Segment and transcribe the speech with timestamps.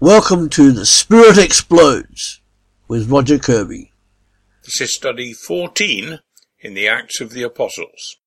[0.00, 2.40] Welcome to The Spirit Explodes
[2.86, 3.90] with Roger Kirby.
[4.62, 6.20] This is study 14
[6.60, 8.18] in the Acts of the Apostles,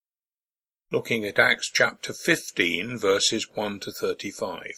[0.92, 4.74] looking at Acts chapter 15 verses 1 to 35.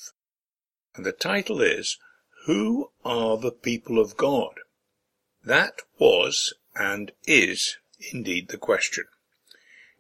[0.94, 1.98] And the title is,
[2.46, 4.60] Who are the people of God?
[5.44, 7.78] That was and is
[8.14, 9.06] indeed the question.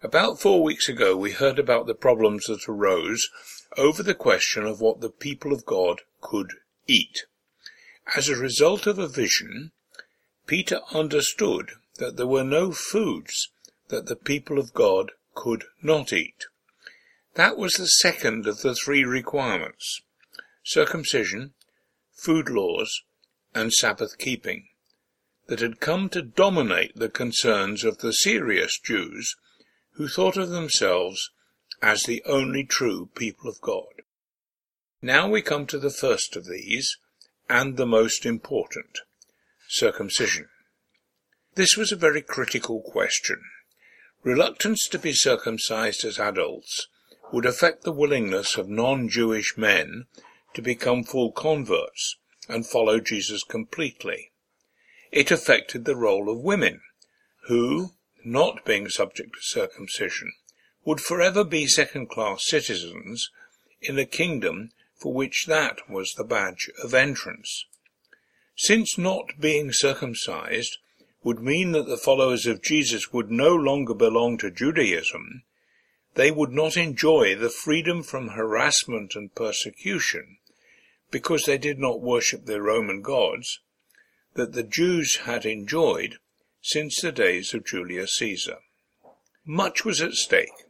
[0.03, 3.29] About four weeks ago we heard about the problems that arose
[3.77, 6.53] over the question of what the people of God could
[6.87, 7.25] eat.
[8.15, 9.71] As a result of a vision,
[10.47, 13.49] Peter understood that there were no foods
[13.87, 16.45] that the people of God could not eat.
[17.35, 20.01] That was the second of the three requirements
[20.65, 21.53] circumcision,
[22.13, 23.03] food laws,
[23.53, 24.69] and Sabbath keeping
[25.47, 29.35] that had come to dominate the concerns of the serious Jews
[29.93, 31.31] who thought of themselves
[31.81, 34.01] as the only true people of God.
[35.05, 36.95] Now we come to the first of these,
[37.49, 38.99] and the most important,
[39.67, 40.47] circumcision.
[41.55, 43.41] This was a very critical question.
[44.23, 46.87] Reluctance to be circumcised as adults
[47.33, 50.05] would affect the willingness of non-Jewish men
[50.53, 52.15] to become full converts
[52.47, 54.31] and follow Jesus completely.
[55.11, 56.79] It affected the role of women,
[57.47, 57.91] who,
[58.23, 60.31] not being subject to circumcision,
[60.85, 63.29] would forever be second-class citizens
[63.81, 64.69] in a kingdom
[65.03, 67.65] for which that was the badge of entrance.
[68.55, 70.77] Since not being circumcised
[71.23, 75.43] would mean that the followers of Jesus would no longer belong to Judaism,
[76.13, 80.37] they would not enjoy the freedom from harassment and persecution
[81.11, 83.59] because they did not worship their Roman gods
[84.35, 86.15] that the Jews had enjoyed
[86.61, 88.59] since the days of Julius Caesar.
[89.43, 90.63] Much was at stake,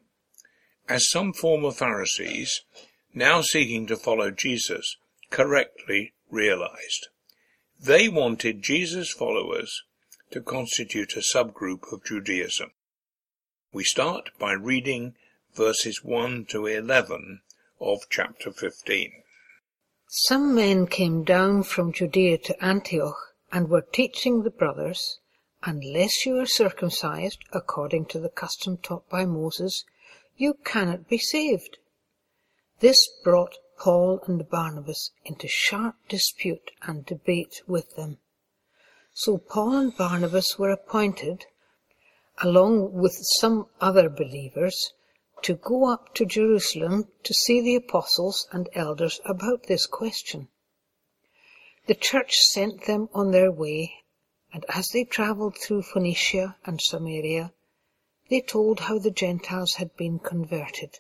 [0.90, 2.62] as some former Pharisees
[3.14, 4.98] now seeking to follow Jesus,
[5.30, 7.08] correctly realized.
[7.80, 9.84] They wanted Jesus' followers
[10.32, 12.72] to constitute a subgroup of Judaism.
[13.72, 15.16] We start by reading
[15.54, 17.42] verses 1 to 11
[17.80, 19.12] of chapter 15.
[20.08, 25.20] Some men came down from Judea to Antioch and were teaching the brothers,
[25.64, 29.86] Unless you are circumcised according to the custom taught by Moses,
[30.36, 31.78] you cannot be saved.
[32.80, 38.18] This brought Paul and Barnabas into sharp dispute and debate with them.
[39.14, 41.46] So Paul and Barnabas were appointed,
[42.42, 44.94] along with some other believers,
[45.44, 50.48] to go up to Jerusalem to see the apostles and elders about this question.
[51.86, 54.04] The church sent them on their way,
[54.54, 57.54] and as they travelled through Phoenicia and Samaria,
[58.30, 61.00] they told how the Gentiles had been converted.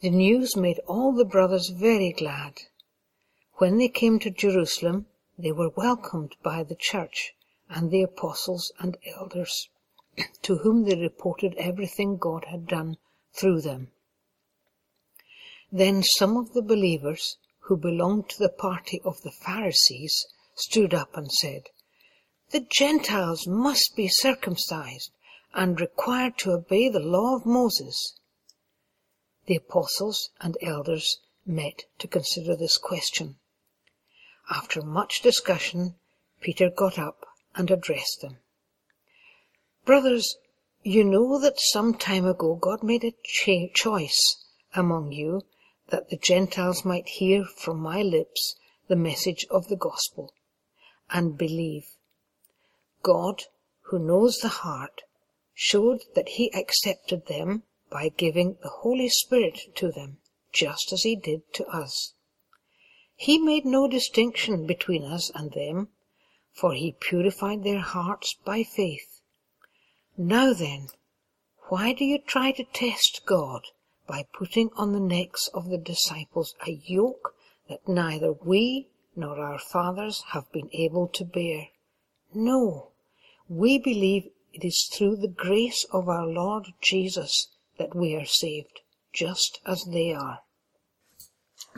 [0.00, 2.62] The news made all the brothers very glad.
[3.58, 5.06] When they came to Jerusalem,
[5.38, 7.32] they were welcomed by the church
[7.68, 9.68] and the apostles and elders,
[10.42, 12.96] to whom they reported everything God had done
[13.32, 13.92] through them.
[15.70, 20.26] Then some of the believers who belonged to the party of the Pharisees
[20.56, 21.68] stood up and said,
[22.50, 25.12] The Gentiles must be circumcised
[25.54, 28.18] and required to obey the law of Moses
[29.46, 33.36] the apostles and elders met to consider this question.
[34.50, 35.96] After much discussion,
[36.40, 38.38] Peter got up and addressed them.
[39.84, 40.36] Brothers,
[40.82, 43.14] you know that some time ago God made a
[43.74, 44.44] choice
[44.74, 45.42] among you
[45.88, 48.56] that the Gentiles might hear from my lips
[48.88, 50.32] the message of the gospel
[51.10, 51.86] and believe.
[53.02, 53.44] God,
[53.82, 55.02] who knows the heart,
[55.54, 57.62] showed that he accepted them
[57.94, 60.18] by giving the Holy Spirit to them,
[60.52, 62.14] just as he did to us.
[63.14, 65.90] He made no distinction between us and them,
[66.52, 69.20] for he purified their hearts by faith.
[70.18, 70.88] Now then,
[71.68, 73.62] why do you try to test God
[74.08, 77.36] by putting on the necks of the disciples a yoke
[77.68, 81.68] that neither we nor our fathers have been able to bear?
[82.34, 82.90] No,
[83.48, 88.80] we believe it is through the grace of our Lord Jesus that we are saved,
[89.12, 90.40] just as they are.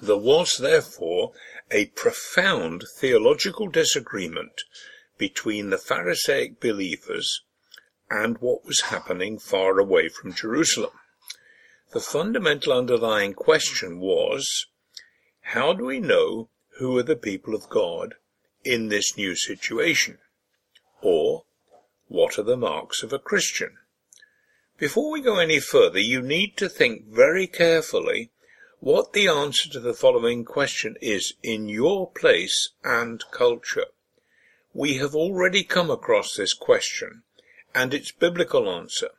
[0.00, 1.32] There was, therefore,
[1.70, 4.62] a profound theological disagreement
[5.19, 7.43] between the Pharisaic believers
[8.10, 10.93] and what was happening far away from Jerusalem.
[11.93, 14.66] The fundamental underlying question was,
[15.40, 18.14] how do we know who are the people of God
[18.64, 20.19] in this new situation?
[21.00, 21.44] Or,
[22.08, 23.78] what are the marks of a Christian?
[24.78, 28.31] Before we go any further, you need to think very carefully
[28.81, 33.87] what the answer to the following question is in your place and culture.
[34.75, 37.23] We have already come across this question
[37.75, 39.12] and its biblical answer.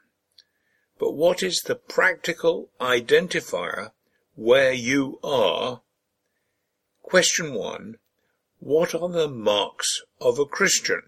[1.00, 3.92] But what is the practical identifier
[4.36, 5.82] where you are?
[7.02, 7.96] Question 1.
[8.60, 11.02] What are the marks of a Christian?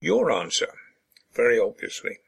[0.00, 0.72] Your answer,
[1.34, 2.20] very obviously.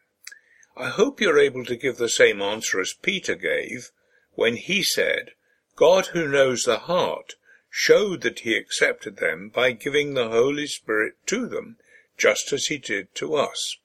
[0.79, 3.91] I hope you're able to give the same answer as Peter gave
[4.35, 5.31] when he said,
[5.75, 7.35] God who knows the heart
[7.71, 11.79] showed that he accepted them by giving the Holy Spirit to them,
[12.19, 13.77] just as he did to us.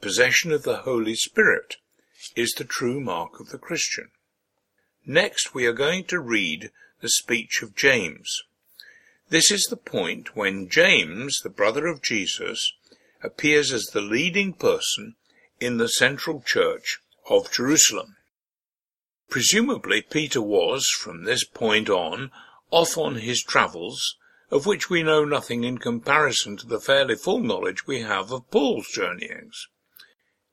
[0.00, 1.78] Possession of the Holy Spirit
[2.36, 4.10] is the true mark of the Christian.
[5.04, 6.70] Next, we are going to read
[7.00, 8.42] the speech of James.
[9.30, 12.72] This is the point when James, the brother of Jesus,
[13.20, 15.16] appears as the leading person
[15.60, 16.98] in the central church
[17.28, 18.16] of Jerusalem.
[19.28, 22.30] Presumably Peter was, from this point on,
[22.70, 24.16] off on his travels,
[24.50, 28.50] of which we know nothing in comparison to the fairly full knowledge we have of
[28.50, 29.66] Paul's journeyings.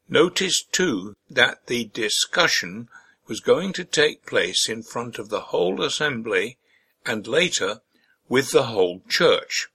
[0.09, 2.89] Notice, too, that the discussion
[3.27, 6.57] was going to take place in front of the whole assembly
[7.05, 7.81] and later
[8.27, 9.67] with the whole church.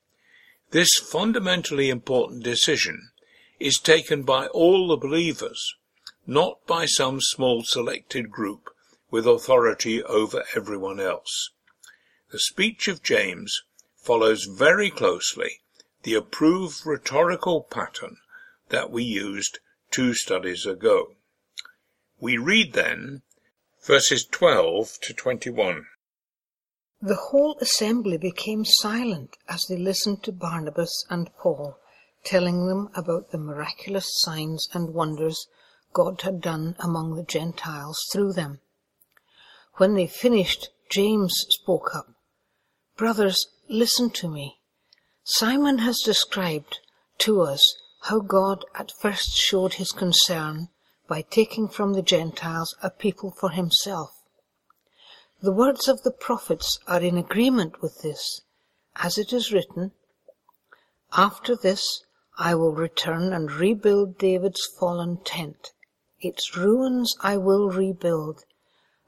[0.71, 3.08] This fundamentally important decision
[3.61, 5.75] is taken by all the believers,
[6.27, 8.71] not by some small selected group
[9.11, 11.51] with authority over everyone else.
[12.31, 13.63] The speech of James
[13.97, 15.61] follows very closely
[16.03, 18.19] the approved rhetorical pattern
[18.69, 19.59] that we used
[19.91, 21.15] two studies ago.
[22.21, 23.23] We read then
[23.83, 25.87] verses 12 to 21.
[27.01, 31.79] The whole assembly became silent as they listened to Barnabas and Paul,
[32.25, 35.47] telling them about the miraculous signs and wonders
[35.93, 38.61] God had done among the Gentiles through them.
[39.77, 42.07] When they finished, James spoke up.
[42.97, 44.59] Brothers, listen to me.
[45.25, 46.81] Simon has described
[47.19, 50.69] to us how God at first showed his concern
[51.09, 54.11] by taking from the Gentiles a people for himself.
[55.41, 58.41] The words of the prophets are in agreement with this,
[58.97, 59.93] as it is written,
[61.13, 62.03] After this
[62.41, 65.73] I will return and rebuild David's fallen tent.
[66.21, 68.45] Its ruins I will rebuild,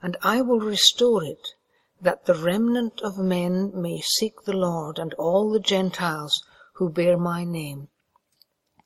[0.03, 1.55] and I will restore it
[2.01, 6.43] that the remnant of men may seek the Lord and all the Gentiles
[6.75, 7.89] who bear my name,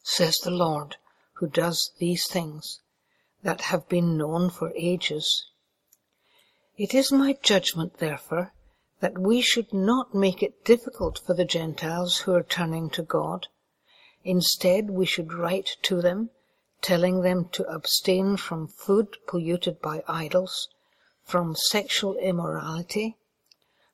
[0.02, 0.96] says the Lord,
[1.34, 2.80] who does these things
[3.42, 5.48] that have been known for ages.
[6.76, 8.52] It is my judgment, therefore,
[9.00, 13.46] that we should not make it difficult for the Gentiles who are turning to God.
[14.24, 16.30] Instead, we should write to them,
[16.80, 20.68] telling them to abstain from food polluted by idols,
[21.22, 23.16] from sexual immorality,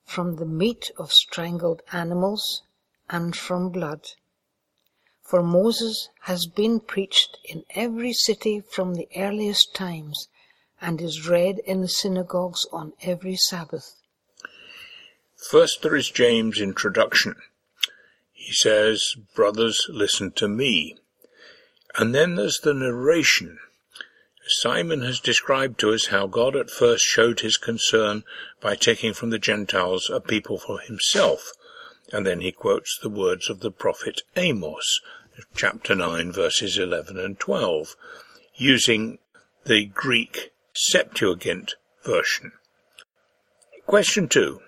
[0.05, 2.63] from the meat of strangled animals,
[3.09, 4.07] and from blood.
[5.23, 10.29] For Moses has been preached in every city from the earliest times,
[10.81, 13.97] and is read in the synagogues on every Sabbath.
[15.51, 17.37] First, there is James' introduction.
[18.41, 20.97] He says, Brothers, listen to me.
[21.97, 23.59] And then there's the narration
[24.47, 28.25] Simon has described to us how God at first showed his concern
[28.61, 31.53] by taking from the Gentiles a people for himself,
[32.13, 35.01] and then he quotes the words of the prophet Amos,
[35.55, 37.95] chapter 9, verses 11 and 12,
[38.57, 39.19] using
[39.65, 42.53] the Greek Septuagint version.
[43.87, 44.61] Question 2.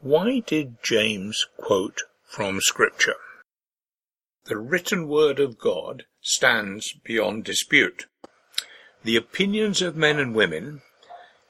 [0.00, 3.16] Why did James quote from Scripture?
[4.46, 8.06] The written word of God stands beyond dispute.
[9.04, 10.80] The opinions of men and women,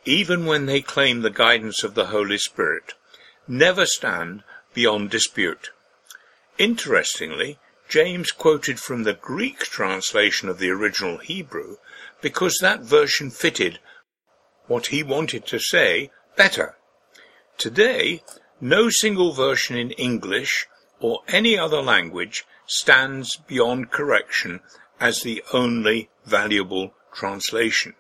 [0.05, 2.95] even when they claim the guidance of the Holy Spirit,
[3.47, 4.43] never stand
[4.75, 5.71] beyond dispute.
[6.59, 11.77] Interestingly, James quoted from the Greek translation of the original Hebrew
[12.21, 13.79] because that version fitted
[14.67, 16.75] what he wanted to say better.
[17.57, 18.25] Today,
[18.61, 20.67] no single version in English
[21.03, 24.61] or any other language stands beyond correction
[25.01, 27.95] as the only valuable translation.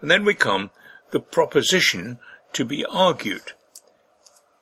[0.00, 0.70] And then we come
[1.12, 2.18] the proposition
[2.52, 3.52] to be argued.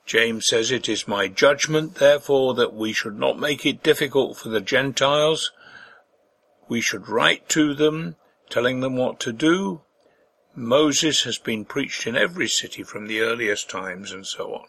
[0.05, 4.49] James says, It is my judgment, therefore, that we should not make it difficult for
[4.49, 5.51] the Gentiles.
[6.69, 8.15] We should write to them,
[8.49, 9.81] telling them what to do.
[10.55, 14.67] Moses has been preached in every city from the earliest times, and so on.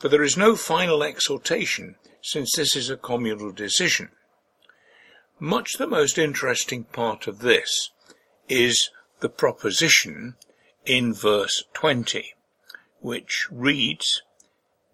[0.00, 4.10] But there is no final exhortation, since this is a communal decision.
[5.38, 7.90] Much the most interesting part of this
[8.48, 8.90] is
[9.20, 10.36] the proposition
[10.86, 12.34] in verse 20,
[13.00, 14.22] which reads,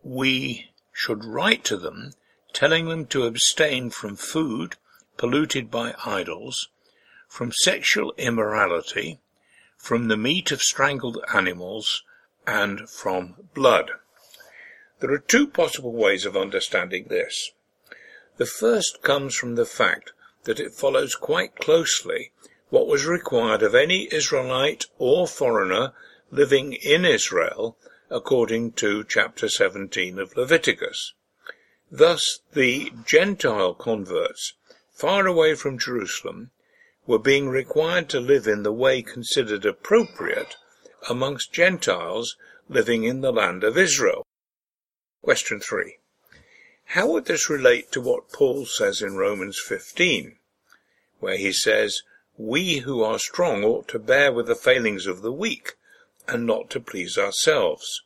[0.02, 2.12] We should write to them,
[2.52, 4.76] telling them to abstain from food
[5.16, 6.68] polluted by idols,
[7.28, 9.20] from sexual immorality,
[9.76, 12.02] from the meat of strangled animals,
[12.46, 13.92] and from blood.
[14.98, 17.50] There are two possible ways of understanding this.
[18.38, 20.12] The first comes from the fact
[20.44, 22.32] that it follows quite closely
[22.70, 25.92] what was required of any Israelite or foreigner
[26.30, 27.76] living in Israel
[28.10, 31.12] according to chapter 17 of Leviticus.
[31.90, 34.54] Thus the Gentile converts
[34.92, 36.52] far away from Jerusalem
[37.06, 40.56] were being required to live in the way considered appropriate
[41.08, 42.36] amongst Gentiles
[42.68, 44.25] living in the land of Israel.
[45.26, 45.98] Question 3.
[46.84, 50.38] How would this relate to what Paul says in Romans 15,
[51.18, 52.02] where he says,
[52.36, 55.72] We who are strong ought to bear with the failings of the weak,
[56.28, 58.02] and not to please ourselves.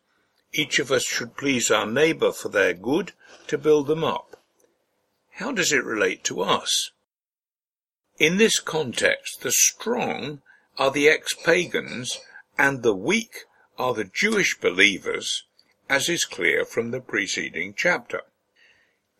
[0.54, 3.12] Each of us should please our neighbour for their good,
[3.48, 4.42] to build them up.
[5.32, 6.90] How does it relate to us?
[8.16, 10.40] In this context, the strong
[10.78, 12.18] are the ex-pagans
[12.56, 13.44] and the weak
[13.76, 15.44] are the Jewish believers,
[15.90, 18.22] as is clear from the preceding chapter.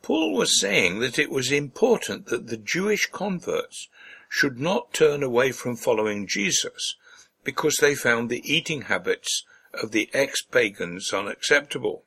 [0.02, 3.88] Paul was saying that it was important that the Jewish converts
[4.28, 6.94] should not turn away from following Jesus
[7.42, 12.04] because they found the eating habits of the ex-pagans unacceptable.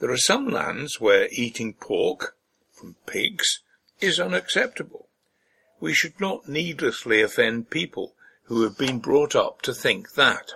[0.00, 2.36] There are some lands where eating pork
[2.72, 3.60] from pigs
[4.00, 5.08] is unacceptable.
[5.78, 8.14] We should not needlessly offend people
[8.46, 10.52] who have been brought up to think that.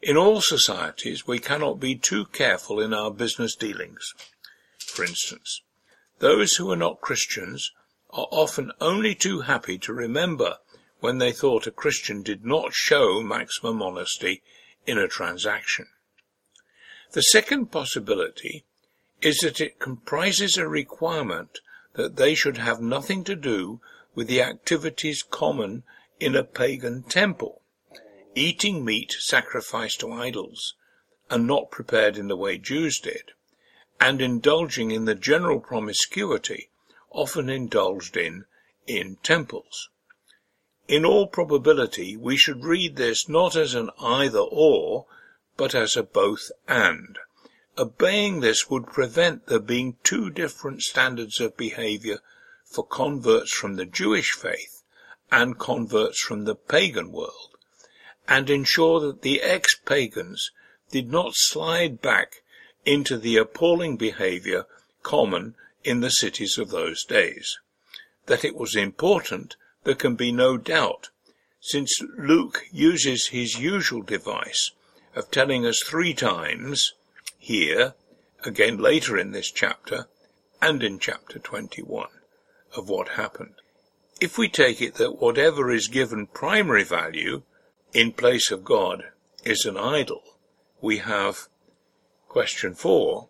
[0.00, 4.14] In all societies, we cannot be too careful in our business dealings.
[4.78, 5.62] For instance,
[6.20, 7.72] those who are not Christians
[8.10, 10.58] are often only too happy to remember
[11.00, 14.42] when they thought a Christian did not show maximum honesty
[14.86, 15.88] in a transaction.
[17.12, 18.64] The second possibility
[19.20, 21.58] is that it comprises a requirement
[21.94, 23.80] that they should have nothing to do
[24.14, 25.82] with the activities common
[26.20, 27.57] in a pagan temple
[28.34, 30.74] eating meat sacrificed to idols,
[31.30, 33.32] and not prepared in the way Jews did,
[34.00, 36.70] and indulging in the general promiscuity
[37.10, 38.44] often indulged in
[38.86, 39.88] in temples.
[40.86, 45.06] In all probability, we should read this not as an either or,
[45.56, 47.18] but as a both and.
[47.76, 52.20] Obeying this would prevent there being two different standards of behavior
[52.64, 54.82] for converts from the Jewish faith
[55.30, 57.57] and converts from the pagan world
[58.28, 60.50] and ensure that the ex-pagans
[60.90, 62.42] did not slide back
[62.84, 64.66] into the appalling behavior
[65.02, 67.58] common in the cities of those days.
[68.26, 71.08] That it was important, there can be no doubt,
[71.60, 74.72] since Luke uses his usual device
[75.14, 76.92] of telling us three times,
[77.38, 77.94] here,
[78.44, 80.06] again later in this chapter,
[80.60, 82.08] and in chapter 21,
[82.76, 83.54] of what happened.
[84.20, 87.42] If we take it that whatever is given primary value
[87.92, 89.04] in place of God
[89.44, 90.22] is an idol,
[90.80, 91.48] we have
[92.28, 93.28] question four,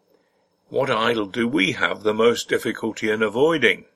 [0.68, 3.86] what idol do we have the most difficulty in avoiding?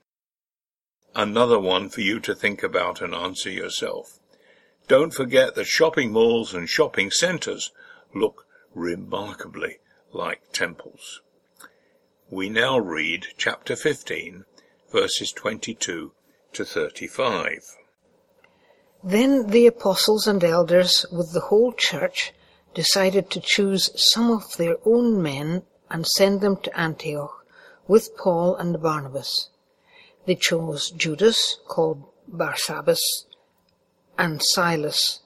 [1.14, 4.18] Another one for you to think about and answer yourself.
[4.88, 7.72] Don't forget that shopping malls and shopping centres
[8.14, 9.78] look remarkably
[10.12, 11.20] like temples.
[12.30, 14.44] We now read chapter 15,
[14.90, 16.12] verses 22
[16.52, 17.76] to 35.
[19.04, 22.32] Then the apostles and elders with the whole church
[22.72, 27.44] decided to choose some of their own men and send them to Antioch
[27.88, 29.50] with Paul and Barnabas.
[30.24, 33.26] They chose Judas, called Barsabbas,
[34.16, 35.20] and Silas,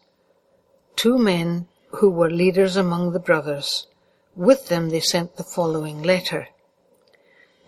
[0.96, 3.86] two men who were leaders among the brothers.
[4.34, 6.48] With them they sent the following letter.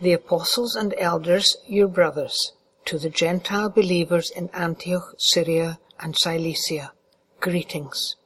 [0.01, 2.53] The apostles and elders, your brothers,
[2.87, 6.93] to the Gentile believers in Antioch, Syria, and Cilicia.
[7.41, 8.17] Greetings.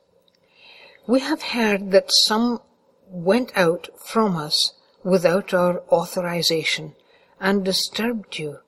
[1.06, 2.60] We have heard that some
[3.06, 4.74] went out from us
[5.04, 6.94] without our authorization
[7.40, 8.58] and disturbed you,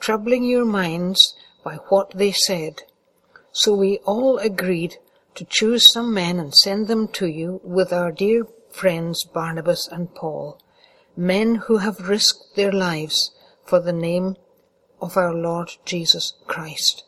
[0.00, 2.82] troubling your minds by what they said.
[3.52, 4.96] So we all agreed
[5.36, 10.14] to choose some men and send them to you with our dear friends Barnabas and
[10.14, 10.60] Paul,
[11.16, 13.30] men who have risked their lives
[13.64, 14.36] for the name
[15.00, 17.04] of our Lord Jesus Christ.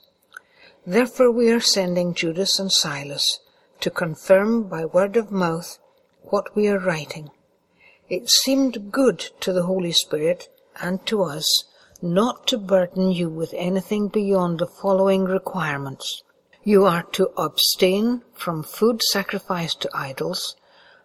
[0.88, 3.40] Therefore we are sending Judas and Silas
[3.80, 5.80] to confirm by word of mouth
[6.22, 7.32] what we are writing.
[8.08, 10.48] It seemed good to the Holy Spirit
[10.80, 11.64] and to us
[12.00, 16.22] not to burden you with anything beyond the following requirements.
[16.62, 20.54] You are to abstain from food sacrificed to idols,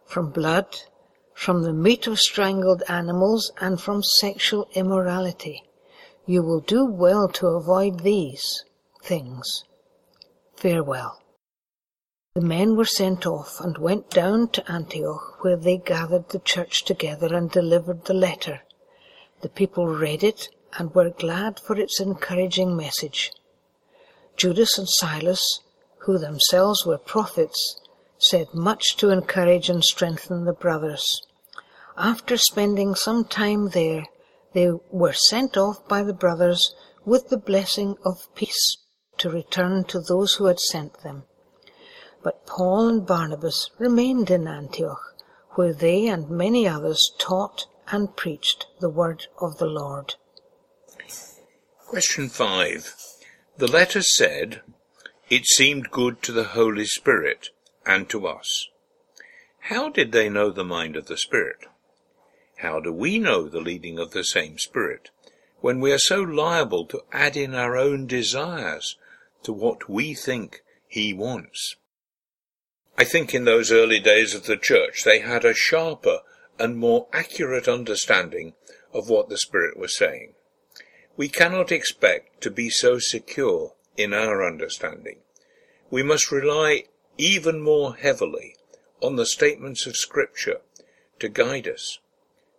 [0.05, 0.77] from blood,
[1.33, 5.63] from the meat of strangled animals, and from sexual immorality.
[6.27, 8.63] You will do well to avoid these
[9.01, 9.63] things.
[10.61, 11.19] Farewell.
[12.35, 16.85] The men were sent off and went down to Antioch, where they gathered the church
[16.85, 18.61] together and delivered the letter.
[19.41, 23.31] The people read it and were glad for its encouraging message.
[24.37, 25.61] Judas and Silas,
[26.01, 27.81] who themselves were prophets,
[28.19, 31.23] said much to encourage and strengthen the brothers.
[31.97, 34.05] After spending some time there,
[34.53, 38.77] they were sent off by the brothers with the blessing of peace
[39.21, 41.23] to return to those who had sent them.
[42.23, 45.15] But Paul and Barnabas remained in Antioch,
[45.51, 50.15] where they and many others taught and preached the word of the Lord.
[51.85, 52.95] Question 5.
[53.57, 54.61] The letter said,
[55.29, 57.49] It seemed good to the Holy Spirit
[57.85, 58.69] and to us.
[59.65, 61.67] How did they know the mind of the Spirit?
[62.57, 65.11] How do we know the leading of the same Spirit
[65.59, 68.97] when we are so liable to add in our own desires
[69.43, 71.75] to what we think He wants?
[72.97, 76.19] I think in those early days of the church they had a sharper
[76.59, 78.53] and more accurate understanding
[78.93, 80.33] of what the Spirit was saying.
[81.17, 85.19] We cannot expect to be so secure in our understanding.
[85.89, 86.85] We must rely
[87.17, 88.55] even more heavily
[89.01, 90.61] on the statements of Scripture
[91.19, 91.99] to guide us.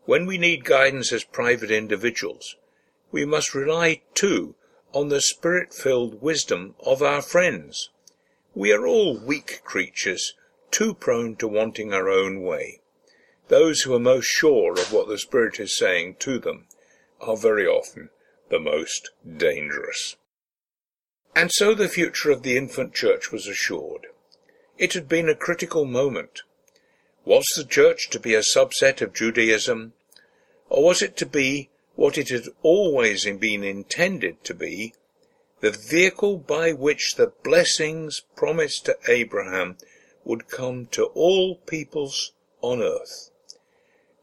[0.05, 2.57] When we need guidance as private individuals,
[3.11, 4.57] we must rely too
[4.93, 7.91] on the spirit filled wisdom of our friends.
[8.55, 10.35] We are all weak creatures,
[10.71, 12.81] too prone to wanting our own way.
[13.49, 16.67] Those who are most sure of what the Spirit is saying to them
[17.21, 18.11] are very often
[18.49, 20.17] the most dangerous.
[21.35, 24.07] And so the future of the infant church was assured.
[24.79, 26.43] It had been a critical moment.
[27.25, 29.93] Was the church to be a subset of Judaism,
[30.69, 31.71] or was it to be
[32.03, 34.93] what it had always been intended to be,
[35.61, 39.77] the vehicle by which the blessings promised to Abraham
[40.25, 43.31] would come to all peoples on earth?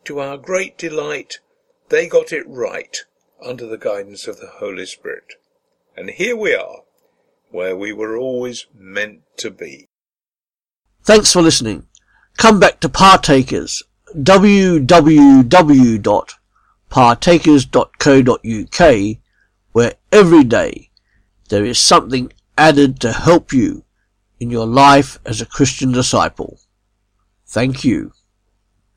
[0.03, 1.39] To our great delight,
[1.88, 2.97] they got it right
[3.41, 5.36] under the guidance of the Holy Spirit.
[5.95, 6.80] And here we are,
[7.49, 9.88] where we were always meant to be.
[11.06, 11.88] Thanks for listening.
[12.36, 13.84] Come back to Partakers,
[16.89, 19.17] www.partakers.co.uk,
[19.71, 20.89] where every day
[21.49, 23.84] there is something added to help you
[24.39, 26.60] in your life as a Christian disciple.
[27.45, 28.13] Thank you.